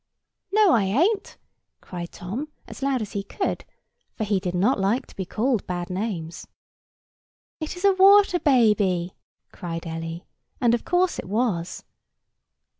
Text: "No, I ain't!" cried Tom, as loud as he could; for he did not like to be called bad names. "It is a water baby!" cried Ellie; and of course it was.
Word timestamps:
"No, 0.51 0.71
I 0.71 0.85
ain't!" 0.85 1.37
cried 1.79 2.11
Tom, 2.11 2.47
as 2.67 2.81
loud 2.81 3.03
as 3.03 3.11
he 3.11 3.21
could; 3.21 3.65
for 4.15 4.23
he 4.23 4.39
did 4.39 4.55
not 4.55 4.79
like 4.79 5.05
to 5.05 5.15
be 5.15 5.25
called 5.25 5.67
bad 5.67 5.91
names. 5.91 6.47
"It 7.59 7.77
is 7.77 7.85
a 7.85 7.93
water 7.93 8.39
baby!" 8.39 9.13
cried 9.51 9.85
Ellie; 9.85 10.25
and 10.59 10.73
of 10.73 10.85
course 10.85 11.19
it 11.19 11.25
was. 11.29 11.83